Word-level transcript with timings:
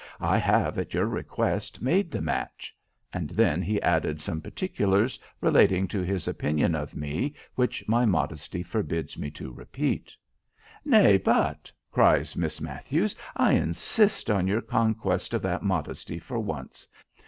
I 0.19 0.39
have, 0.39 0.79
at 0.79 0.95
your 0.95 1.05
request, 1.05 1.79
made 1.79 2.09
the 2.09 2.23
match;' 2.23 2.75
and 3.13 3.29
then 3.29 3.61
he 3.61 3.79
added 3.83 4.19
some 4.19 4.41
particulars 4.41 5.19
relating 5.41 5.87
to 5.89 6.01
his 6.01 6.27
opinion 6.27 6.73
of 6.73 6.95
me, 6.95 7.35
which 7.53 7.87
my 7.87 8.05
modesty 8.07 8.63
forbids 8.63 9.15
me 9.15 9.29
to 9.37 9.51
repeat." 9.51 10.15
"Nay, 10.83 11.17
but," 11.19 11.71
cries 11.91 12.35
Miss 12.35 12.59
Matthews, 12.59 13.15
"I 13.35 13.53
insist 13.53 14.31
on 14.31 14.47
your 14.47 14.61
conquest 14.61 15.35
of 15.35 15.43
that 15.43 15.61
modesty 15.61 16.17
for 16.17 16.39
once. 16.39 16.87